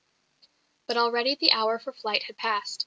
[0.87, 2.79] But already the hour for flight had passed.